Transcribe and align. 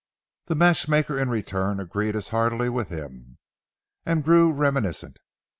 The 0.47 0.55
matchmaker 0.55 1.19
in 1.19 1.29
return 1.29 1.79
agreed 1.79 2.15
as 2.15 2.29
heartily 2.29 2.69
with 2.69 2.87
him, 2.89 3.37
and 4.03 4.23
grew 4.23 4.51
reminiscent. 4.51 5.17